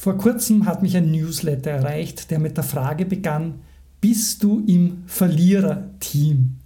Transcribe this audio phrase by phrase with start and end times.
[0.00, 3.56] Vor kurzem hat mich ein Newsletter erreicht, der mit der Frage begann,
[4.00, 6.56] bist du im Verliererteam?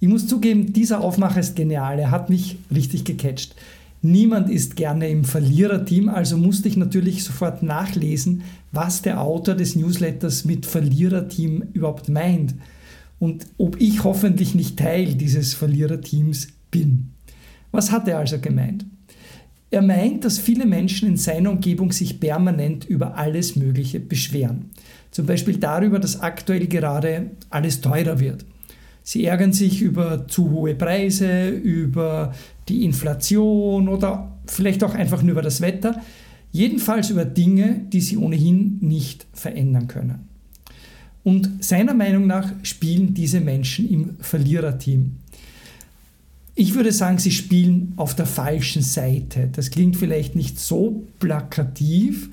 [0.00, 3.54] Ich muss zugeben, dieser Aufmacher ist genial, er hat mich richtig gecatcht.
[4.00, 9.76] Niemand ist gerne im Verliererteam, also musste ich natürlich sofort nachlesen, was der Autor des
[9.76, 12.54] Newsletters mit Verliererteam überhaupt meint
[13.18, 17.10] und ob ich hoffentlich nicht Teil dieses Verliererteams bin.
[17.72, 18.86] Was hat er also gemeint?
[19.74, 24.70] Er meint, dass viele Menschen in seiner Umgebung sich permanent über alles Mögliche beschweren.
[25.10, 28.44] Zum Beispiel darüber, dass aktuell gerade alles teurer wird.
[29.02, 32.32] Sie ärgern sich über zu hohe Preise, über
[32.68, 36.00] die Inflation oder vielleicht auch einfach nur über das Wetter.
[36.52, 40.28] Jedenfalls über Dinge, die sie ohnehin nicht verändern können.
[41.24, 45.16] Und seiner Meinung nach spielen diese Menschen im Verliererteam.
[46.56, 49.48] Ich würde sagen, sie spielen auf der falschen Seite.
[49.52, 52.30] Das klingt vielleicht nicht so plakativ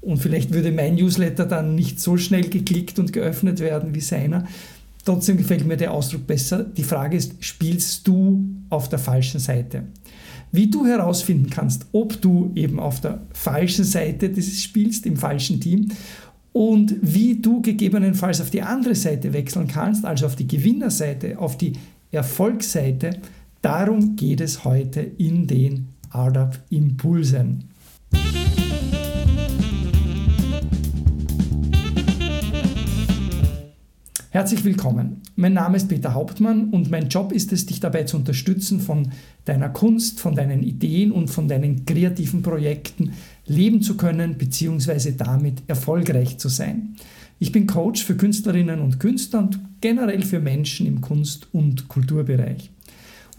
[0.00, 4.44] und vielleicht würde mein Newsletter dann nicht so schnell geklickt und geöffnet werden wie seiner.
[5.04, 6.64] Trotzdem gefällt mir der Ausdruck besser.
[6.64, 9.84] Die Frage ist, spielst du auf der falschen Seite?
[10.50, 15.60] Wie du herausfinden kannst, ob du eben auf der falschen Seite dieses spielst, im falschen
[15.60, 15.88] Team,
[16.52, 21.56] und wie du gegebenenfalls auf die andere Seite wechseln kannst, also auf die Gewinnerseite, auf
[21.56, 21.74] die
[22.10, 23.20] Erfolgsseite,
[23.62, 27.64] Darum geht es heute in den Startup Impulsen.
[34.30, 35.20] Herzlich willkommen.
[35.36, 39.10] Mein Name ist Peter Hauptmann und mein Job ist es, dich dabei zu unterstützen, von
[39.44, 43.12] deiner Kunst, von deinen Ideen und von deinen kreativen Projekten
[43.44, 45.12] leben zu können bzw.
[45.18, 46.96] damit erfolgreich zu sein.
[47.38, 52.70] Ich bin Coach für Künstlerinnen und Künstler und generell für Menschen im Kunst- und Kulturbereich.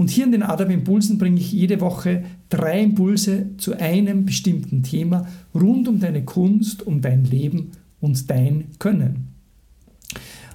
[0.02, 4.82] Und hier in den Adam Impulsen bringe ich jede Woche drei Impulse zu einem bestimmten
[4.82, 9.28] Thema rund um deine Kunst, um dein Leben und dein Können.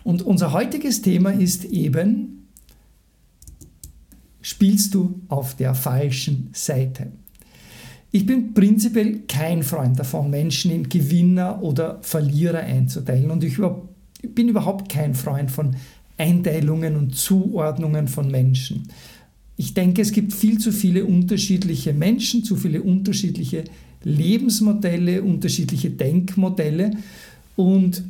[0.02, 2.48] Und unser heutiges Thema ist eben,
[4.40, 7.12] spielst du auf der falschen Seite?
[8.10, 13.58] Ich bin prinzipiell kein Freund davon, Menschen in Gewinner oder Verlierer einzuteilen und ich
[14.34, 15.76] bin überhaupt kein Freund von
[16.18, 18.88] Einteilungen und Zuordnungen von Menschen.
[19.56, 23.64] Ich denke, es gibt viel zu viele unterschiedliche Menschen, zu viele unterschiedliche
[24.04, 26.92] Lebensmodelle, unterschiedliche Denkmodelle.
[27.56, 28.04] Und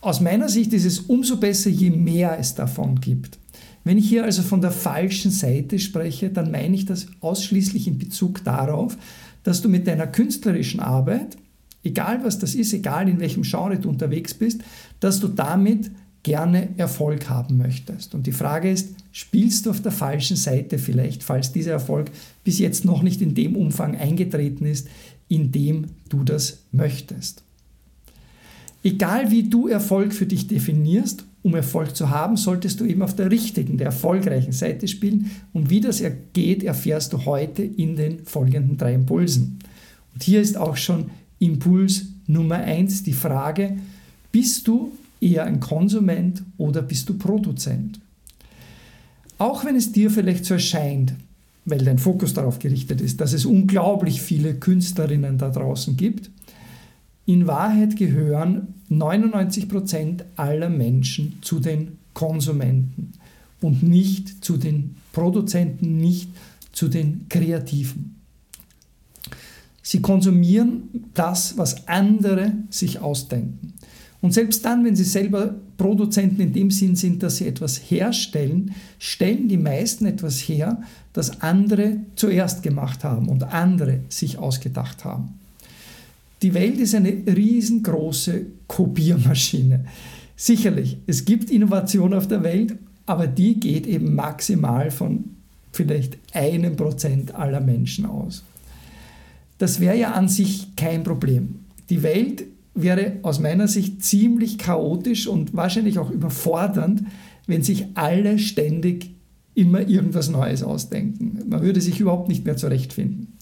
[0.00, 3.38] aus meiner Sicht ist es umso besser, je mehr es davon gibt.
[3.82, 7.98] Wenn ich hier also von der falschen Seite spreche, dann meine ich das ausschließlich in
[7.98, 8.96] Bezug darauf,
[9.42, 11.36] dass du mit deiner künstlerischen Arbeit,
[11.82, 14.62] egal was das ist, egal in welchem Genre du unterwegs bist,
[15.00, 15.90] dass du damit
[16.24, 18.14] gerne Erfolg haben möchtest.
[18.14, 22.10] Und die Frage ist, spielst du auf der falschen Seite vielleicht, falls dieser Erfolg
[22.42, 24.88] bis jetzt noch nicht in dem Umfang eingetreten ist,
[25.28, 27.44] in dem du das möchtest?
[28.82, 33.14] Egal wie du Erfolg für dich definierst, um Erfolg zu haben, solltest du eben auf
[33.14, 35.30] der richtigen, der erfolgreichen Seite spielen.
[35.52, 36.02] Und wie das
[36.32, 39.58] geht, erfährst du heute in den folgenden drei Impulsen.
[40.14, 43.76] Und hier ist auch schon Impuls Nummer eins die Frage,
[44.32, 44.90] bist du
[45.24, 48.00] eher ein Konsument oder bist du Produzent?
[49.38, 51.14] Auch wenn es dir vielleicht so erscheint,
[51.64, 56.30] weil dein Fokus darauf gerichtet ist, dass es unglaublich viele Künstlerinnen da draußen gibt,
[57.26, 63.12] in Wahrheit gehören 99% aller Menschen zu den Konsumenten
[63.62, 66.28] und nicht zu den Produzenten, nicht
[66.72, 68.16] zu den Kreativen.
[69.82, 73.74] Sie konsumieren das, was andere sich ausdenken.
[74.24, 78.74] Und selbst dann, wenn sie selber Produzenten in dem Sinn sind, dass sie etwas herstellen,
[78.98, 80.80] stellen die meisten etwas her,
[81.12, 85.38] das andere zuerst gemacht haben und andere sich ausgedacht haben.
[86.40, 89.84] Die Welt ist eine riesengroße Kopiermaschine.
[90.36, 95.36] Sicherlich, es gibt Innovation auf der Welt, aber die geht eben maximal von
[95.70, 98.42] vielleicht einem Prozent aller Menschen aus.
[99.58, 101.56] Das wäre ja an sich kein Problem.
[101.90, 102.44] Die Welt
[102.74, 107.04] wäre aus meiner Sicht ziemlich chaotisch und wahrscheinlich auch überfordernd,
[107.46, 109.10] wenn sich alle ständig
[109.54, 111.38] immer irgendwas Neues ausdenken.
[111.48, 113.34] Man würde sich überhaupt nicht mehr zurechtfinden.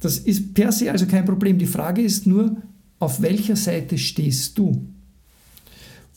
[0.00, 1.58] Das ist per se also kein Problem.
[1.58, 2.56] Die Frage ist nur,
[2.98, 4.86] auf welcher Seite stehst du?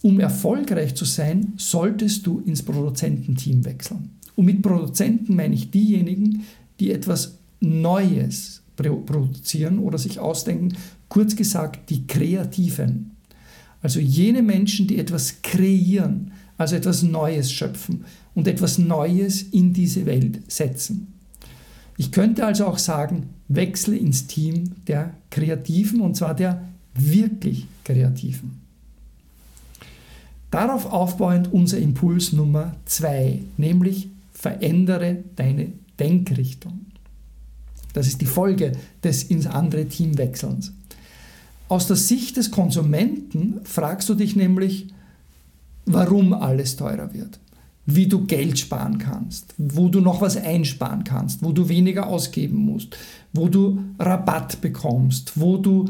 [0.01, 4.10] Um erfolgreich zu sein, solltest du ins Produzententeam wechseln.
[4.36, 6.44] Und mit Produzenten meine ich diejenigen,
[6.80, 10.75] die etwas Neues produzieren oder sich ausdenken,
[11.13, 13.12] Kurz gesagt, die Kreativen.
[13.83, 20.07] Also jene Menschen, die etwas kreieren, also etwas Neues schöpfen und etwas Neues in diese
[20.07, 21.13] Welt setzen.
[21.98, 26.63] Ich könnte also auch sagen, wechsle ins Team der Kreativen und zwar der
[26.95, 28.59] wirklich Kreativen.
[30.50, 36.88] Darauf aufbauend unser Impuls Nummer zwei, nämlich verändere deine Denkrichtung.
[37.94, 38.71] Das ist die Folge
[39.04, 40.74] des ins andere Team wechselns.
[41.73, 44.89] Aus der Sicht des Konsumenten fragst du dich nämlich,
[45.87, 47.39] warum alles teurer wird,
[47.87, 52.57] wie du Geld sparen kannst, wo du noch was einsparen kannst, wo du weniger ausgeben
[52.57, 52.95] musst,
[53.33, 55.85] wo du Rabatt bekommst, wo du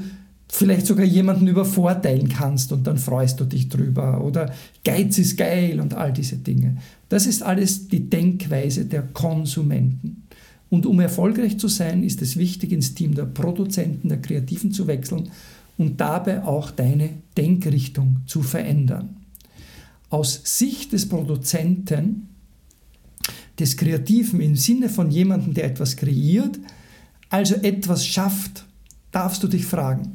[0.48, 4.54] vielleicht sogar jemanden übervorteilen kannst und dann freust du dich drüber oder
[4.86, 6.78] Geiz ist geil und all diese Dinge.
[7.10, 10.24] Das ist alles die Denkweise der Konsumenten.
[10.70, 14.88] Und um erfolgreich zu sein, ist es wichtig, ins Team der Produzenten, der Kreativen zu
[14.88, 15.30] wechseln
[15.78, 19.18] und dabei auch deine Denkrichtung zu verändern.
[20.10, 22.30] Aus Sicht des Produzenten,
[23.60, 26.60] des Kreativen im Sinne von jemandem, der etwas kreiert,
[27.30, 28.66] also etwas schafft,
[29.12, 30.14] darfst du dich fragen,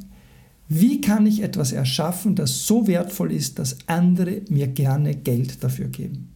[0.69, 5.87] wie kann ich etwas erschaffen, das so wertvoll ist, dass andere mir gerne Geld dafür
[5.87, 6.29] geben?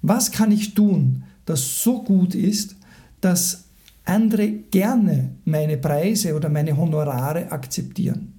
[0.00, 2.74] Was kann ich tun, das so gut ist,
[3.20, 3.64] dass
[4.04, 8.35] andere gerne meine Preise oder meine Honorare akzeptieren?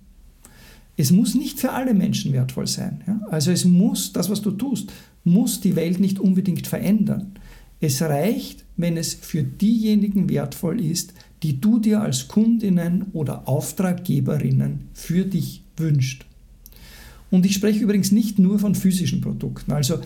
[0.97, 3.01] Es muss nicht für alle Menschen wertvoll sein.
[3.07, 3.21] Ja?
[3.29, 4.91] Also es muss, das was du tust,
[5.23, 7.33] muss die Welt nicht unbedingt verändern.
[7.79, 11.13] Es reicht, wenn es für diejenigen wertvoll ist,
[11.43, 16.25] die du dir als Kundinnen oder Auftraggeberinnen für dich wünscht.
[17.29, 19.71] Und ich spreche übrigens nicht nur von physischen Produkten.
[19.73, 19.99] Also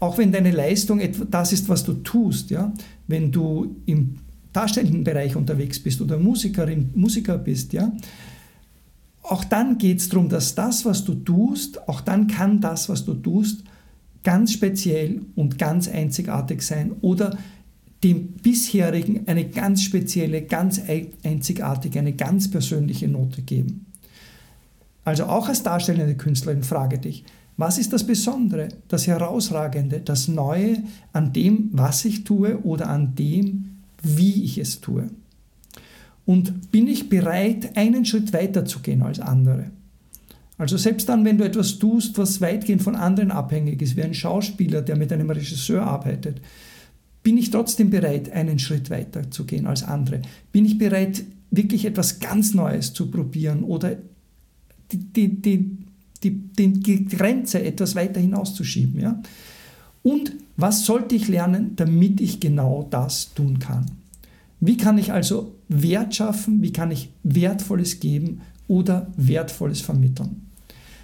[0.00, 1.00] auch wenn deine Leistung
[1.30, 2.72] das ist, was du tust, ja,
[3.06, 4.16] wenn du im
[4.52, 7.92] darstellenden Bereich unterwegs bist oder Musikerin, Musiker bist, ja,
[9.22, 13.04] auch dann geht es darum, dass das, was du tust, auch dann kann das, was
[13.04, 13.64] du tust,
[14.24, 17.36] ganz speziell und ganz einzigartig sein oder
[18.02, 20.80] dem bisherigen eine ganz spezielle, ganz
[21.22, 23.86] einzigartige, eine ganz persönliche Note geben.
[25.04, 27.24] Also auch als darstellende Künstlerin frage dich,
[27.56, 30.82] was ist das Besondere, das Herausragende, das Neue
[31.12, 35.10] an dem, was ich tue oder an dem, wie ich es tue?
[36.24, 39.70] Und bin ich bereit, einen Schritt weiter zu gehen als andere?
[40.58, 44.14] Also selbst dann, wenn du etwas tust, was weitgehend von anderen abhängig ist, wie ein
[44.14, 46.40] Schauspieler, der mit einem Regisseur arbeitet,
[47.22, 50.22] bin ich trotzdem bereit, einen Schritt weiter zu gehen als andere?
[50.50, 53.96] Bin ich bereit, wirklich etwas ganz Neues zu probieren oder
[54.90, 55.78] die, die, die,
[56.22, 59.00] die, Grenze etwas weiter hinauszuschieben?
[59.00, 59.20] Ja?
[60.02, 63.86] Und was sollte ich lernen, damit ich genau das tun kann?
[64.64, 66.62] Wie kann ich also Wert schaffen?
[66.62, 70.46] Wie kann ich Wertvolles geben oder Wertvolles vermitteln?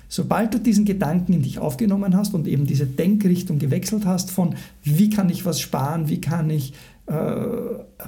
[0.09, 4.55] Sobald du diesen Gedanken in dich aufgenommen hast und eben diese Denkrichtung gewechselt hast von,
[4.85, 6.73] wie kann ich was sparen, wie kann ich
[7.07, 7.41] äh,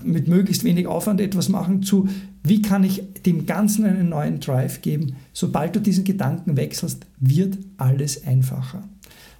[0.04, 2.08] mit möglichst wenig Aufwand etwas machen, zu,
[2.44, 7.58] wie kann ich dem Ganzen einen neuen Drive geben, sobald du diesen Gedanken wechselst, wird
[7.76, 8.84] alles einfacher.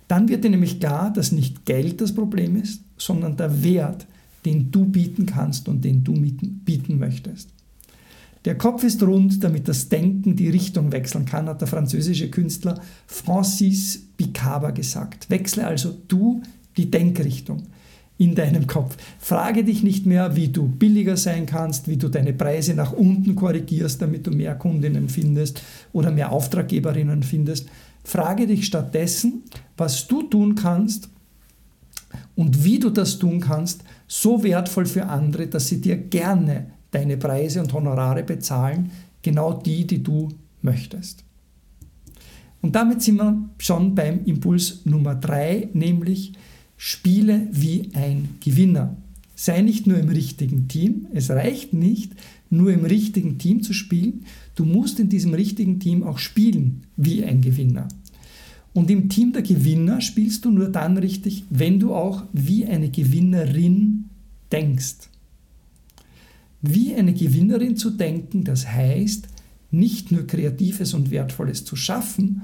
[0.09, 4.09] Dann wird dir nämlich klar, dass nicht Geld das Problem ist, sondern der Wert,
[4.45, 7.51] den du bieten kannst und den du bieten möchtest.
[8.47, 12.81] Der Kopf ist rund, damit das Denken die Richtung wechseln kann, hat der französische Künstler
[13.07, 15.29] Francis Picaba gesagt.
[15.29, 16.41] Wechsle also du
[16.77, 17.65] die Denkrichtung
[18.17, 18.97] in deinem Kopf.
[19.19, 23.35] Frage dich nicht mehr, wie du billiger sein kannst, wie du deine Preise nach unten
[23.35, 27.69] korrigierst, damit du mehr Kundinnen findest oder mehr Auftraggeberinnen findest.
[28.05, 29.43] Frage dich stattdessen,
[29.77, 31.11] was du tun kannst
[32.37, 37.17] und wie du das tun kannst, so wertvoll für andere, dass sie dir gerne deine
[37.17, 38.91] Preise und Honorare bezahlen,
[39.23, 40.31] genau die, die du
[40.63, 41.23] möchtest.
[42.61, 46.33] Und damit sind wir schon beim Impuls Nummer drei, nämlich
[46.77, 48.97] spiele wie ein Gewinner.
[49.37, 52.13] Sei nicht nur im richtigen Team, es reicht nicht,
[52.51, 54.25] nur im richtigen Team zu spielen,
[54.57, 57.87] du musst in diesem richtigen Team auch spielen wie ein Gewinner.
[58.73, 62.91] Und im Team der Gewinner spielst du nur dann richtig, wenn du auch wie eine
[62.91, 64.11] Gewinnerin
[64.53, 65.09] denkst.
[66.63, 69.29] Wie eine Gewinnerin zu denken, das heißt,
[69.71, 72.43] nicht nur Kreatives und Wertvolles zu schaffen,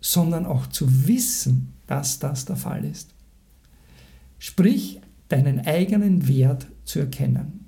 [0.00, 3.10] sondern auch zu wissen, dass das der Fall ist.
[4.38, 7.61] Sprich, deinen eigenen Wert zu erkennen.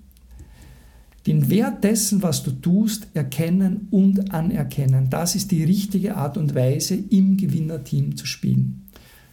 [1.26, 5.08] Den Wert dessen, was du tust, erkennen und anerkennen.
[5.08, 8.82] Das ist die richtige Art und Weise, im Gewinnerteam zu spielen.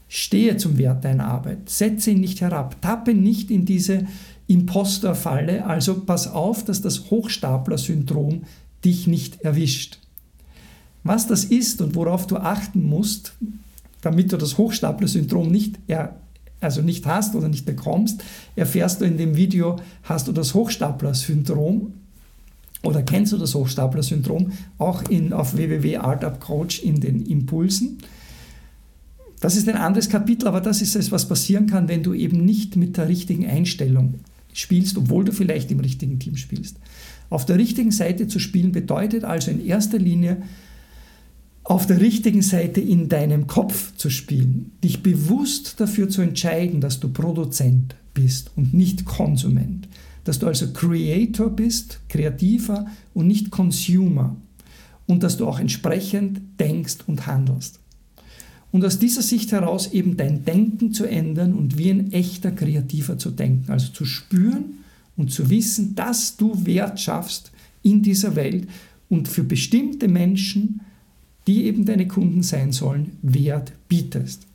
[0.07, 4.05] Stehe zum Wert deiner Arbeit, setze ihn nicht herab, tappe nicht in diese
[4.47, 8.43] Imposterfalle, also pass auf, dass das Hochstapler-Syndrom
[8.83, 9.99] dich nicht erwischt.
[11.03, 13.33] Was das ist und worauf du achten musst,
[14.01, 16.20] damit du das Hochstapler-Syndrom nicht er,
[16.61, 18.23] also nicht hast oder nicht bekommst,
[18.55, 21.93] erfährst du in dem Video, hast du das Hochstapler-Syndrom
[22.83, 27.97] oder kennst du das Hochstapler-Syndrom auch in, auf www.artupcoach in den Impulsen.
[29.39, 32.45] Das ist ein anderes Kapitel, aber das ist es, was passieren kann, wenn du eben
[32.45, 34.15] nicht mit der richtigen Einstellung
[34.53, 36.77] spielst, obwohl du vielleicht im richtigen Team spielst.
[37.29, 40.43] Auf der richtigen Seite zu spielen bedeutet also in erster Linie,
[41.71, 46.99] auf der richtigen Seite in deinem Kopf zu spielen, dich bewusst dafür zu entscheiden, dass
[46.99, 49.87] du Produzent bist und nicht Konsument,
[50.25, 54.35] dass du also Creator bist, Kreativer und nicht Consumer
[55.07, 57.79] und dass du auch entsprechend denkst und handelst.
[58.73, 63.17] Und aus dieser Sicht heraus eben dein Denken zu ändern und wie ein echter Kreativer
[63.17, 64.79] zu denken, also zu spüren
[65.15, 68.67] und zu wissen, dass du Wert schaffst in dieser Welt
[69.07, 70.81] und für bestimmte Menschen
[71.51, 74.47] die eben deine Kunden sein sollen, Wert bietest.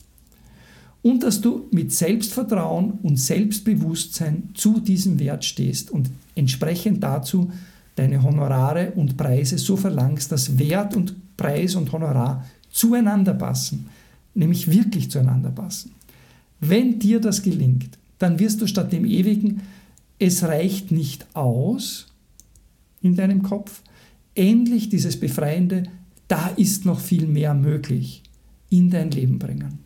[1.03, 7.53] Und dass du mit Selbstvertrauen und Selbstbewusstsein zu diesem Wert stehst und entsprechend dazu
[7.97, 13.89] deine Honorare und Preise so verlangst, dass Wert und Preis und Honorar zueinander passen,
[14.35, 15.91] nämlich wirklich zueinander passen.
[16.61, 19.61] Wenn dir das gelingt, dann wirst du statt dem ewigen
[20.19, 22.07] Es reicht nicht aus
[23.03, 23.83] in deinem Kopf,
[24.35, 25.83] endlich dieses befreiende
[26.29, 28.23] da ist noch viel mehr möglich,
[28.71, 29.79] in dein Leben bringen.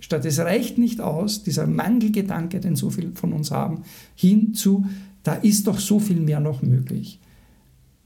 [0.00, 3.82] Statt es reicht nicht aus, dieser Mangelgedanke, den so viele von uns haben,
[4.14, 4.86] hin zu,
[5.22, 7.20] da ist doch so viel mehr noch möglich.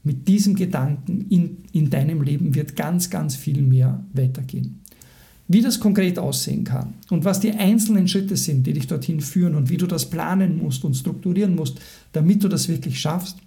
[0.03, 4.81] Mit diesem Gedanken in, in deinem Leben wird ganz, ganz viel mehr weitergehen.
[5.49, 9.55] Wie das konkret aussehen kann und was die einzelnen Schritte sind, die dich dorthin führen
[9.55, 11.79] und wie du das planen musst und strukturieren musst,
[12.11, 13.37] damit du das wirklich schaffst,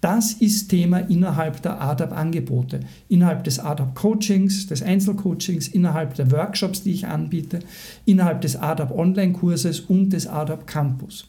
[0.00, 6.92] das ist Thema innerhalb der ADAP-Angebote, innerhalb des ADAP-Coachings, des Einzelcoachings, innerhalb der Workshops, die
[6.92, 7.58] ich anbiete,
[8.04, 11.26] innerhalb des ADAP-Online-Kurses und des ADAP-Campus.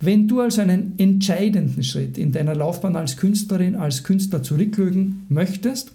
[0.00, 5.92] Wenn du also einen entscheidenden Schritt in deiner Laufbahn als Künstlerin, als Künstler zurücklegen möchtest,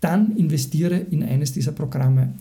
[0.00, 2.34] dann investiere in eines dieser Programme.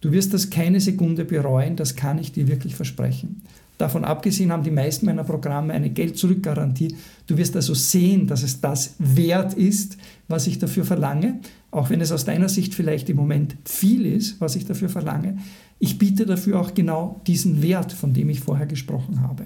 [0.00, 3.42] Du wirst das keine Sekunde bereuen, das kann ich dir wirklich versprechen.
[3.78, 6.96] Davon abgesehen haben die meisten meiner Programme eine Geld-Zurück-Garantie.
[7.28, 11.38] Du wirst also sehen, dass es das wert ist, was ich dafür verlange,
[11.70, 15.38] auch wenn es aus deiner Sicht vielleicht im Moment viel ist, was ich dafür verlange.
[15.78, 19.44] Ich biete dafür auch genau diesen Wert, von dem ich vorher gesprochen habe.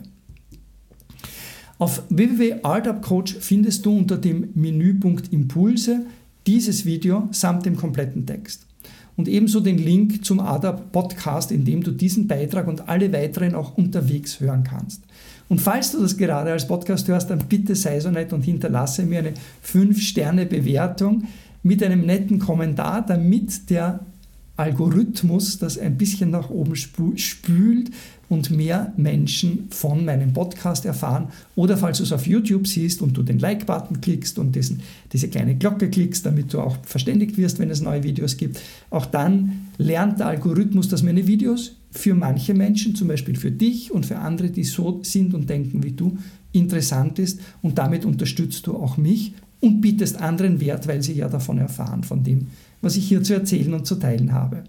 [1.78, 6.06] Auf www.artupcoach findest du unter dem Menüpunkt Impulse
[6.46, 8.66] dieses Video samt dem kompletten Text
[9.22, 13.54] und ebenso den Link zum ADAP Podcast, in dem du diesen Beitrag und alle weiteren
[13.54, 15.04] auch unterwegs hören kannst.
[15.48, 19.04] Und falls du das gerade als Podcast hörst, dann bitte sei so nett und hinterlasse
[19.04, 21.22] mir eine 5-Sterne-Bewertung
[21.62, 24.00] mit einem netten Kommentar, damit der
[24.56, 27.90] Algorithmus das ein bisschen nach oben spült
[28.28, 31.28] und mehr Menschen von meinem Podcast erfahren.
[31.54, 34.80] Oder falls du es auf YouTube siehst und du den Like-Button klickst und diesen,
[35.12, 39.06] diese kleine Glocke klickst, damit du auch verständigt wirst, wenn es neue Videos gibt, auch
[39.06, 44.06] dann lernt der Algorithmus, dass meine Videos für manche Menschen, zum Beispiel für dich und
[44.06, 46.18] für andere, die so sind und denken wie du,
[46.52, 51.28] interessant ist und damit unterstützt du auch mich und bietest anderen Wert, weil sie ja
[51.28, 52.48] davon erfahren, von dem,
[52.82, 54.64] was ich hier zu erzählen und zu teilen habe.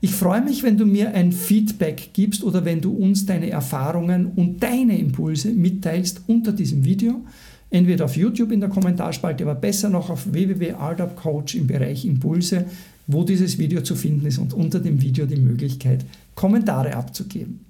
[0.00, 4.32] Ich freue mich, wenn du mir ein Feedback gibst oder wenn du uns deine Erfahrungen
[4.34, 7.24] und deine Impulse mitteilst unter diesem Video.
[7.70, 12.64] Entweder auf YouTube in der Kommentarspalte, aber besser noch auf www.artupcoach im Bereich Impulse,
[13.06, 17.60] wo dieses Video zu finden ist und unter dem Video die Möglichkeit, Kommentare abzugeben.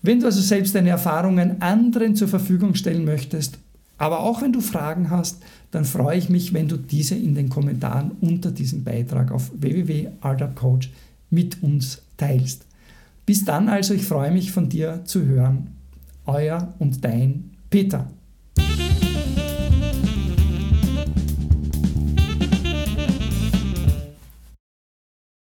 [0.00, 3.58] Wenn du also selbst deine Erfahrungen anderen zur Verfügung stellen möchtest,
[3.98, 7.48] aber auch wenn du Fragen hast, dann freue ich mich, wenn du diese in den
[7.48, 10.90] Kommentaren unter diesem Beitrag auf www.artupcoach
[11.30, 12.66] mit uns teilst.
[13.24, 15.68] Bis dann also, ich freue mich von dir zu hören.
[16.26, 18.10] Euer und dein Peter.